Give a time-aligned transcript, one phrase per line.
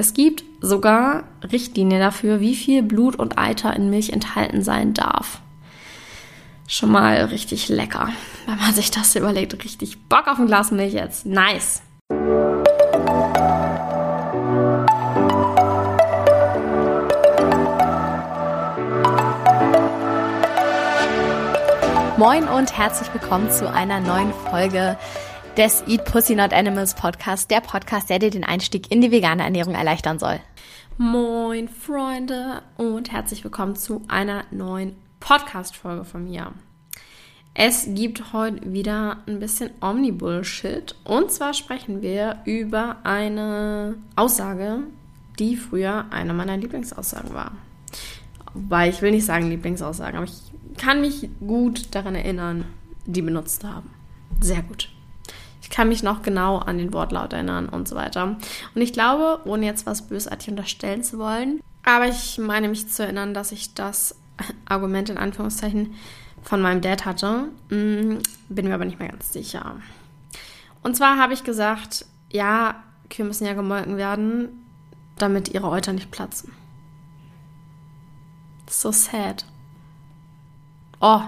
[0.00, 5.40] Es gibt sogar Richtlinien dafür, wie viel Blut und Eiter in Milch enthalten sein darf.
[6.68, 8.08] Schon mal richtig lecker,
[8.46, 9.64] wenn man sich das überlegt.
[9.64, 11.26] Richtig Bock auf ein Glas Milch jetzt.
[11.26, 11.82] Nice.
[22.16, 24.96] Moin und herzlich willkommen zu einer neuen Folge
[25.58, 29.42] des Eat Pussy Not Animals Podcast, der Podcast, der dir den Einstieg in die vegane
[29.42, 30.38] Ernährung erleichtern soll.
[30.98, 36.52] Moin Freunde und herzlich willkommen zu einer neuen Podcast-Folge von mir.
[37.54, 44.84] Es gibt heute wieder ein bisschen Omni-Bullshit und zwar sprechen wir über eine Aussage,
[45.40, 47.50] die früher eine meiner Lieblingsaussagen war.
[48.54, 52.64] Weil ich will nicht sagen Lieblingsaussagen, aber ich kann mich gut daran erinnern,
[53.06, 53.90] die benutzt zu haben.
[54.40, 54.88] Sehr gut.
[55.78, 58.36] Kann mich noch genau an den Wortlaut erinnern und so weiter.
[58.74, 63.04] Und ich glaube, ohne jetzt was bösartig unterstellen zu wollen, aber ich meine mich zu
[63.04, 64.16] erinnern, dass ich das
[64.68, 65.94] Argument in Anführungszeichen
[66.42, 67.44] von meinem Dad hatte.
[67.70, 69.76] Mm, bin mir aber nicht mehr ganz sicher.
[70.82, 74.48] Und zwar habe ich gesagt, ja, Kühe müssen ja gemolken werden,
[75.16, 76.50] damit ihre Euter nicht platzen.
[78.68, 79.44] So sad.
[80.98, 81.20] Oh,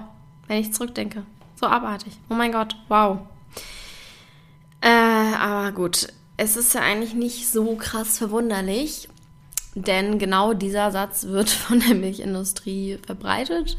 [0.49, 1.23] wenn ich zurückdenke.
[1.55, 2.19] So abartig.
[2.29, 3.21] Oh mein Gott, wow.
[4.81, 9.09] Äh, aber gut, es ist ja eigentlich nicht so krass verwunderlich,
[9.75, 13.77] denn genau dieser Satz wird von der Milchindustrie verbreitet.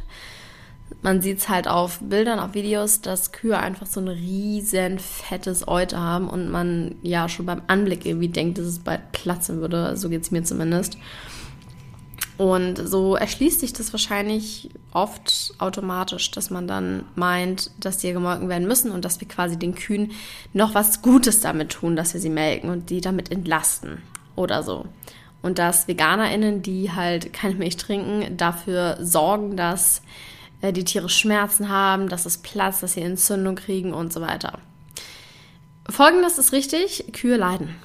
[1.01, 5.67] Man sieht es halt auf Bildern, auf Videos, dass Kühe einfach so ein riesen fettes
[5.67, 9.97] Euter haben und man ja schon beim Anblick irgendwie denkt, dass es bald platzen würde.
[9.97, 10.97] So geht es mir zumindest.
[12.41, 18.49] Und so erschließt sich das wahrscheinlich oft automatisch, dass man dann meint, dass die gemolken
[18.49, 20.13] werden müssen und dass wir quasi den Kühen
[20.51, 24.01] noch was Gutes damit tun, dass wir sie melken und die damit entlasten
[24.35, 24.87] oder so.
[25.43, 30.01] Und dass VeganerInnen, die halt keine Milch trinken, dafür sorgen, dass
[30.61, 34.57] äh, die Tiere Schmerzen haben, dass es platzt, dass sie Entzündung kriegen und so weiter.
[35.87, 37.75] Folgendes ist richtig, Kühe leiden.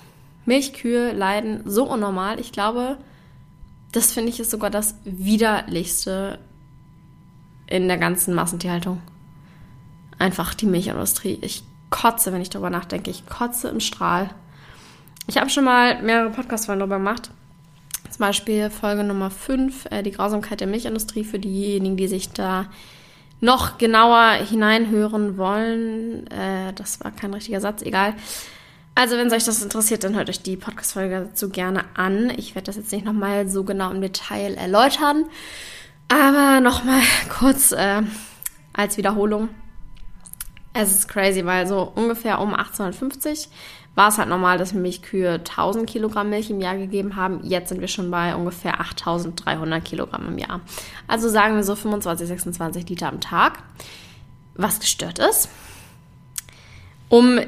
[0.46, 2.40] Milchkühe leiden so unnormal.
[2.40, 2.96] Ich glaube,
[3.96, 6.38] das finde ich ist sogar das widerlichste
[7.66, 9.00] in der ganzen Massentierhaltung.
[10.18, 11.38] Einfach die Milchindustrie.
[11.40, 13.10] Ich kotze, wenn ich darüber nachdenke.
[13.10, 14.30] Ich kotze im Strahl.
[15.26, 17.30] Ich habe schon mal mehrere Podcast-Folgen darüber gemacht.
[18.10, 22.66] Zum Beispiel Folge Nummer 5, äh, die Grausamkeit der Milchindustrie, für diejenigen, die sich da
[23.40, 26.26] noch genauer hineinhören wollen.
[26.28, 28.14] Äh, das war kein richtiger Satz, egal.
[28.98, 32.32] Also, wenn euch das interessiert, dann hört euch die Podcast-Folge dazu gerne an.
[32.34, 35.26] Ich werde das jetzt nicht nochmal so genau im Detail erläutern.
[36.08, 37.02] Aber nochmal
[37.38, 38.00] kurz äh,
[38.72, 39.50] als Wiederholung.
[40.72, 43.50] Es ist crazy, weil so ungefähr um 1850
[43.94, 47.40] war es halt normal, dass Milchkühe 1000 Kilogramm Milch im Jahr gegeben haben.
[47.42, 50.62] Jetzt sind wir schon bei ungefähr 8300 Kilogramm im Jahr.
[51.06, 53.58] Also sagen wir so 25, 26 Liter am Tag.
[54.54, 55.50] Was gestört ist.
[57.10, 57.38] Um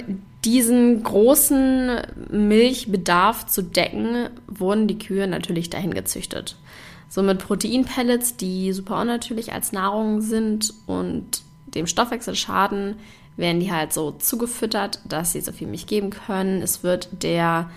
[0.44, 2.00] diesen großen
[2.31, 6.56] Milchbedarf zu decken, wurden die Kühe natürlich dahin gezüchtet.
[7.09, 11.43] So mit Proteinpellets, die super unnatürlich als Nahrung sind und
[11.75, 12.97] dem Stoffwechsel schaden,
[13.37, 16.60] werden die halt so zugefüttert, dass sie so viel Milch geben können.
[16.60, 17.70] Es wird der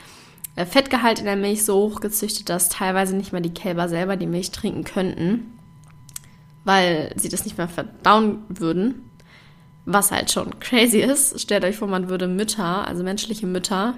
[0.55, 4.17] äh, Fettgehalt in der Milch so hoch gezüchtet, dass teilweise nicht mal die Kälber selber
[4.17, 5.57] die Milch trinken könnten,
[6.65, 9.10] weil sie das nicht mehr verdauen würden.
[9.91, 11.39] Was halt schon crazy ist.
[11.41, 13.95] Stellt euch vor, man würde Mütter, also menschliche Mütter,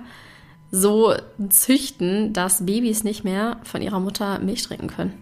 [0.72, 1.14] so
[1.50, 5.14] züchten, dass Babys nicht mehr von ihrer Mutter Milch trinken können.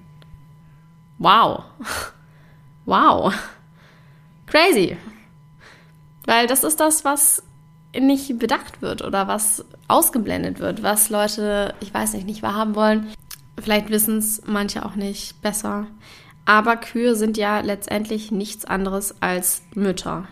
[1.18, 1.64] Wow.
[2.86, 3.32] Wow.
[4.48, 4.98] Crazy.
[6.26, 7.44] Weil das ist das, was
[7.98, 13.08] nicht bedacht wird oder was ausgeblendet wird, was Leute, ich weiß nicht, nicht wahrhaben wollen.
[13.62, 15.86] Vielleicht wissen es manche auch nicht besser.
[16.46, 20.28] Aber Kühe sind ja letztendlich nichts anderes als Mütter.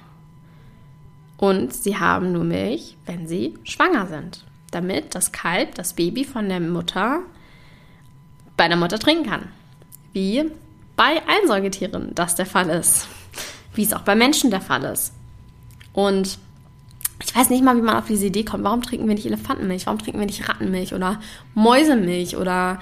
[1.39, 6.49] Und sie haben nur Milch, wenn sie schwanger sind, damit das Kalb, das Baby von
[6.49, 7.21] der Mutter
[8.57, 9.47] bei der Mutter trinken kann.
[10.11, 10.51] Wie
[10.97, 13.07] bei allen Säugetieren das der Fall ist.
[13.73, 15.13] Wie es auch bei Menschen der Fall ist.
[15.93, 16.39] Und
[17.23, 18.65] ich weiß nicht mal, wie man auf diese Idee kommt.
[18.65, 19.85] Warum trinken wir nicht Elefantenmilch?
[19.85, 21.21] Warum trinken wir nicht Rattenmilch oder
[21.55, 22.79] Mäusemilch oder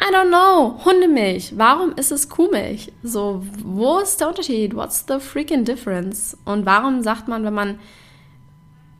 [0.00, 1.56] I don't know, Hundemilch.
[1.56, 2.92] Warum ist es Kuhmilch?
[3.02, 4.74] So, wo ist der Unterschied?
[4.74, 6.36] What's the freaking difference?
[6.44, 7.80] Und warum sagt man, wenn man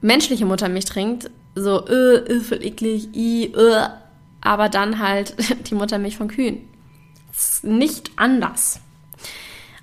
[0.00, 3.88] menschliche Muttermilch trinkt, so, äh, ist voll eklig, i, äh,
[4.40, 5.34] aber dann halt
[5.70, 6.68] die Muttermilch von Kühen?
[7.38, 8.80] ist nicht anders.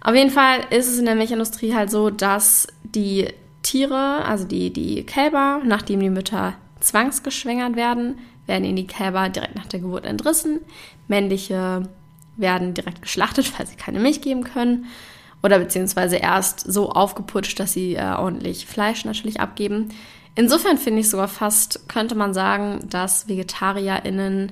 [0.01, 3.27] Auf jeden Fall ist es in der Milchindustrie halt so, dass die
[3.63, 9.55] Tiere, also die, die Kälber, nachdem die Mütter zwangsgeschwängert werden, werden ihnen die Kälber direkt
[9.55, 10.59] nach der Geburt entrissen.
[11.07, 11.89] Männliche
[12.37, 14.85] werden direkt geschlachtet, weil sie keine Milch geben können.
[15.43, 19.89] Oder beziehungsweise erst so aufgeputscht, dass sie äh, ordentlich Fleisch natürlich abgeben.
[20.33, 24.51] Insofern finde ich sogar fast, könnte man sagen, dass VegetarierInnen,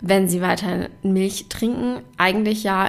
[0.00, 2.88] wenn sie weiter Milch trinken, eigentlich ja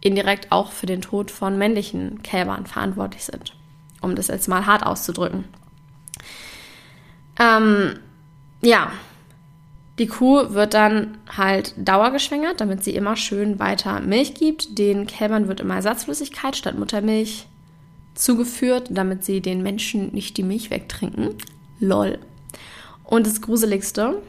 [0.00, 3.54] indirekt auch für den Tod von männlichen Kälbern verantwortlich sind.
[4.00, 5.44] Um das jetzt mal hart auszudrücken.
[7.38, 7.98] Ähm,
[8.62, 8.92] ja,
[9.98, 14.78] die Kuh wird dann halt dauergeschwängert, damit sie immer schön weiter Milch gibt.
[14.78, 17.46] Den Kälbern wird immer Ersatzflüssigkeit statt Muttermilch
[18.14, 21.34] zugeführt, damit sie den Menschen nicht die Milch wegtrinken.
[21.78, 22.18] Lol.
[23.04, 24.22] Und das Gruseligste,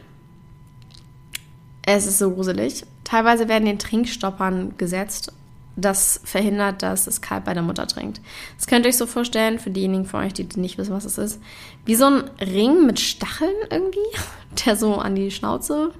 [1.85, 5.33] es ist so gruselig, teilweise werden den Trinkstoppern gesetzt
[5.75, 8.21] das verhindert, dass das Kalb bei der Mutter trinkt.
[8.57, 11.17] Das könnt ihr euch so vorstellen, für diejenigen von euch, die nicht wissen, was es
[11.17, 11.41] ist,
[11.85, 13.99] wie so ein Ring mit Stacheln irgendwie,
[14.65, 15.91] der so an die Schnauze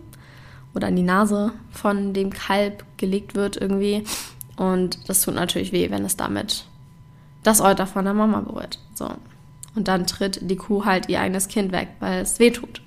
[0.75, 4.03] oder an die Nase von dem Kalb gelegt wird irgendwie.
[4.55, 6.65] Und das tut natürlich weh, wenn es damit
[7.41, 8.79] das Euter von der Mama berührt.
[8.93, 9.09] So.
[9.75, 12.81] Und dann tritt die Kuh halt ihr eigenes Kind weg, weil es weh tut.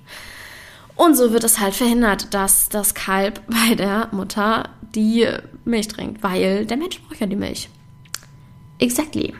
[0.95, 5.27] Und so wird es halt verhindert, dass das Kalb bei der Mutter die
[5.67, 7.69] Milch trinkt, weil der Mensch braucht ja die Milch.
[8.79, 9.33] Exactly.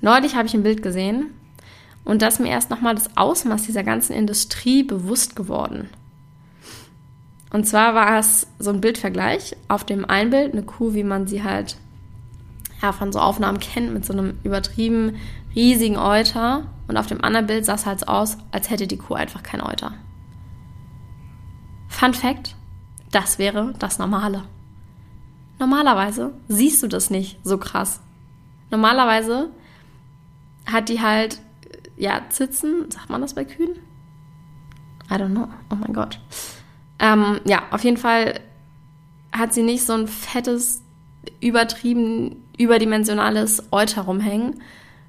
[0.00, 1.30] Neulich habe ich ein Bild gesehen
[2.04, 5.88] und da ist mir erst nochmal das Ausmaß dieser ganzen Industrie bewusst geworden.
[7.50, 9.56] Und zwar war es so ein Bildvergleich.
[9.68, 11.76] Auf dem einen Bild eine Kuh, wie man sie halt
[12.82, 15.16] ja, von so Aufnahmen kennt, mit so einem übertrieben
[15.54, 16.66] riesigen Euter.
[16.86, 19.62] Und auf dem anderen Bild sah es halt aus, als hätte die Kuh einfach kein
[19.62, 19.94] Euter.
[21.96, 22.54] Fun Fact:
[23.10, 24.42] Das wäre das Normale.
[25.58, 28.00] Normalerweise siehst du das nicht so krass.
[28.70, 29.48] Normalerweise
[30.66, 31.40] hat die halt,
[31.96, 33.76] ja, Zitzen, sagt man das bei Kühen?
[35.10, 35.48] I don't know.
[35.70, 36.20] Oh mein Gott.
[36.98, 38.40] Ähm, ja, auf jeden Fall
[39.32, 40.82] hat sie nicht so ein fettes,
[41.40, 44.60] übertrieben, überdimensionales Euter rumhängen,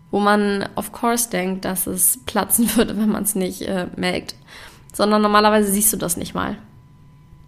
[0.09, 4.35] wo man of course denkt, dass es platzen würde, wenn man es nicht äh, melkt.
[4.93, 6.57] Sondern normalerweise siehst du das nicht mal.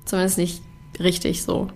[0.09, 0.61] Zumindest nicht
[0.99, 1.67] richtig so.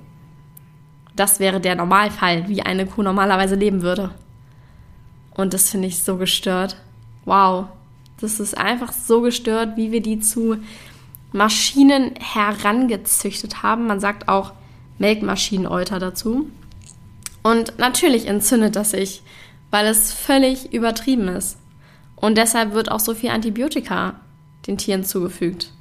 [1.16, 4.12] Das wäre der Normalfall, wie eine Kuh normalerweise leben würde.
[5.32, 6.78] Und das finde ich so gestört.
[7.26, 7.68] Wow.
[8.20, 10.58] Das ist einfach so gestört, wie wir die zu
[11.32, 13.88] Maschinen herangezüchtet haben.
[13.88, 14.54] Man sagt auch
[14.98, 16.50] Melkmaschineneuter dazu.
[17.44, 19.24] Und natürlich entzündet das sich
[19.74, 21.58] weil es völlig übertrieben ist.
[22.16, 24.20] Und deshalb wird auch so viel Antibiotika
[24.68, 25.72] den Tieren zugefügt.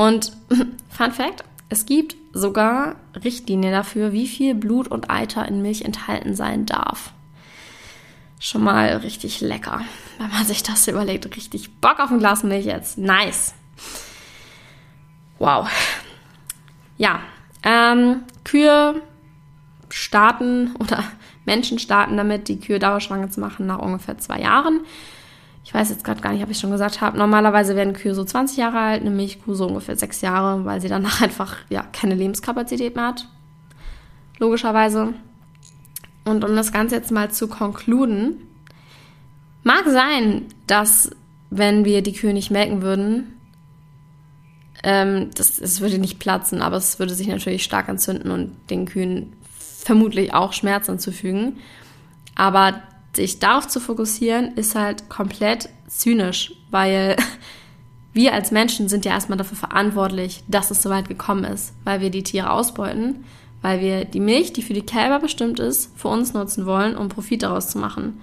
[0.00, 0.32] Und
[0.88, 6.34] Fun Fact, es gibt sogar Richtlinien dafür, wie viel Blut und Eiter in Milch enthalten
[6.34, 7.12] sein darf.
[8.38, 9.82] Schon mal richtig lecker,
[10.16, 11.36] wenn man sich das überlegt.
[11.36, 12.96] Richtig Bock auf ein Glas Milch jetzt.
[12.96, 13.52] Nice.
[15.38, 15.68] Wow.
[16.96, 17.20] Ja,
[17.62, 19.02] ähm, Kühe
[19.90, 21.04] starten oder
[21.44, 24.80] Menschen starten damit, die Kühe dauerschwanger zu machen nach ungefähr zwei Jahren.
[25.64, 27.18] Ich weiß jetzt gerade gar nicht, ob ich schon gesagt habe.
[27.18, 30.88] Normalerweise werden Kühe so 20 Jahre alt, eine Milchkuh so ungefähr sechs Jahre, weil sie
[30.88, 33.28] danach einfach ja, keine Lebenskapazität mehr hat.
[34.38, 35.14] Logischerweise.
[36.24, 38.46] Und um das Ganze jetzt mal zu konkluden,
[39.62, 41.10] mag sein, dass
[41.50, 43.34] wenn wir die Kühe nicht melken würden,
[44.82, 48.86] ähm, das, es würde nicht platzen, aber es würde sich natürlich stark entzünden und den
[48.86, 51.58] Kühen vermutlich auch Schmerzen zufügen.
[52.34, 52.80] Aber
[53.14, 57.16] sich darauf zu fokussieren, ist halt komplett zynisch, weil
[58.12, 62.00] wir als Menschen sind ja erstmal dafür verantwortlich, dass es so weit gekommen ist, weil
[62.00, 63.24] wir die Tiere ausbeuten,
[63.62, 67.08] weil wir die Milch, die für die Kälber bestimmt ist, für uns nutzen wollen, um
[67.08, 68.20] Profit daraus zu machen.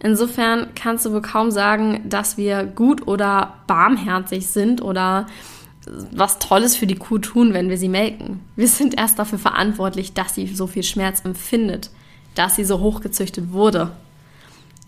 [0.00, 5.26] Insofern kannst du wohl kaum sagen, dass wir gut oder barmherzig sind oder
[6.12, 8.40] was Tolles für die Kuh tun, wenn wir sie melken.
[8.56, 11.90] Wir sind erst dafür verantwortlich, dass sie so viel Schmerz empfindet,
[12.34, 13.92] dass sie so hochgezüchtet wurde.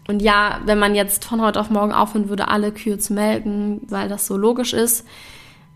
[0.08, 3.80] Und ja, wenn man jetzt von heute auf morgen aufhören würde, alle Kühe zu melken,
[3.88, 5.06] weil das so logisch ist,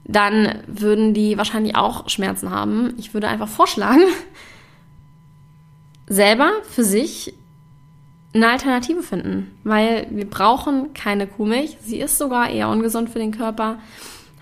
[0.05, 2.95] dann würden die wahrscheinlich auch Schmerzen haben.
[2.97, 4.03] Ich würde einfach vorschlagen,
[6.07, 7.35] selber für sich
[8.33, 11.79] eine Alternative finden, weil wir brauchen keine Kuhmilch.
[11.81, 13.79] Sie ist sogar eher ungesund für den Körper.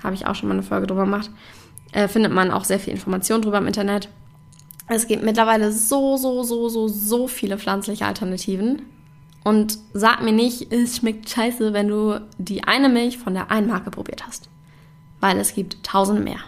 [0.03, 1.31] Habe ich auch schon mal eine Folge drüber gemacht.
[1.93, 4.11] Äh, findet man auch sehr viel Information drüber im Internet.
[4.89, 8.83] Es gibt mittlerweile so, so, so, so, so viele pflanzliche Alternativen.
[9.45, 13.69] Und sag mir nicht, es schmeckt scheiße, wenn du die eine Milch von der einen
[13.69, 14.49] Marke probiert hast.
[15.21, 16.41] Weil es gibt tausende mehr.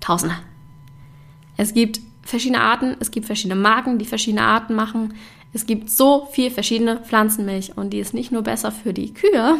[0.00, 0.36] Tausende.
[1.56, 5.14] Es gibt verschiedene Arten, es gibt verschiedene Marken, die verschiedene Arten machen.
[5.52, 9.56] Es gibt so viel verschiedene Pflanzenmilch und die ist nicht nur besser für die Kühe,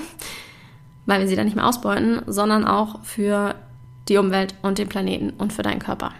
[1.06, 3.54] weil wir sie dann nicht mehr ausbeuten, sondern auch für
[4.09, 6.12] die Umwelt und den Planeten und für deinen Körper.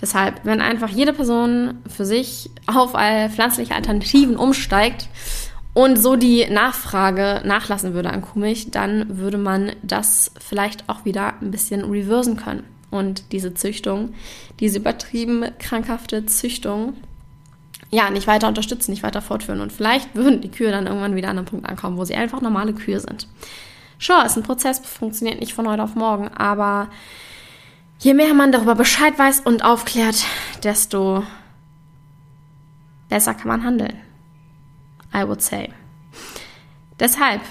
[0.00, 5.08] Deshalb, wenn einfach jede Person für sich auf pflanzliche Alternativen umsteigt
[5.74, 11.34] und so die Nachfrage nachlassen würde an Kuhmilch, dann würde man das vielleicht auch wieder
[11.40, 12.64] ein bisschen reversen können.
[12.90, 14.14] Und diese Züchtung,
[14.58, 16.94] diese übertrieben krankhafte Züchtung,
[17.90, 19.60] ja, nicht weiter unterstützen, nicht weiter fortführen.
[19.60, 22.40] Und vielleicht würden die Kühe dann irgendwann wieder an einem Punkt ankommen, wo sie einfach
[22.40, 23.28] normale Kühe sind.
[23.98, 26.88] Sure, ist ein Prozess, funktioniert nicht von heute auf morgen, aber
[28.00, 30.24] je mehr man darüber Bescheid weiß und aufklärt,
[30.64, 31.22] desto
[33.08, 33.96] besser kann man handeln.
[35.14, 35.70] I would say.
[36.98, 37.42] Deshalb,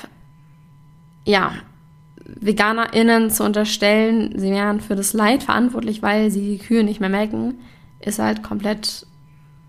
[1.25, 1.53] ja,
[2.25, 7.10] VeganerInnen zu unterstellen, sie wären für das Leid verantwortlich, weil sie die Kühe nicht mehr
[7.10, 7.60] melken,
[8.00, 9.08] ist halt komplett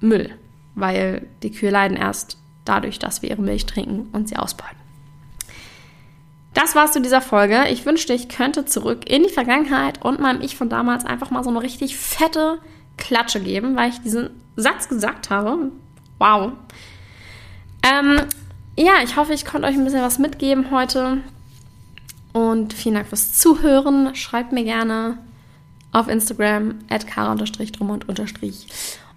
[0.01, 0.31] Müll.
[0.75, 4.77] Weil die Kühe leiden erst dadurch, dass wir ihre Milch trinken und sie ausbeuten.
[6.55, 7.69] Das war's zu dieser Folge.
[7.69, 11.45] Ich wünschte, ich könnte zurück in die Vergangenheit und meinem Ich von damals einfach mal
[11.45, 12.59] so eine richtig fette
[12.97, 15.71] Klatsche geben, weil ich diesen Satz gesagt habe.
[16.19, 16.53] Wow.
[17.83, 18.21] Ähm,
[18.77, 21.19] ja, ich hoffe, ich konnte euch ein bisschen was mitgeben heute.
[22.33, 24.15] Und vielen Dank fürs Zuhören.
[24.15, 25.19] Schreibt mir gerne
[25.93, 28.07] auf Instagram at kara-drummond-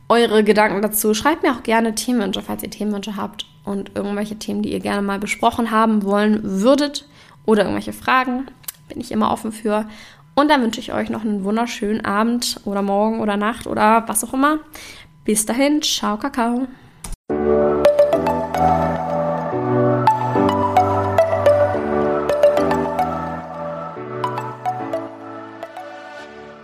[0.10, 1.14] eure Gedanken dazu.
[1.14, 5.02] Schreibt mir auch gerne Themenwünsche, falls ihr Themenwünsche habt und irgendwelche Themen, die ihr gerne
[5.02, 7.06] mal besprochen haben wollen würdet
[7.46, 8.48] oder irgendwelche Fragen.
[8.90, 9.86] Bin ich immer offen für.
[10.36, 14.24] Und dann wünsche ich euch noch einen wunderschönen Abend oder Morgen oder Nacht oder was
[14.24, 14.60] auch immer.
[15.26, 16.68] Bis dahin, ciao, Kakao.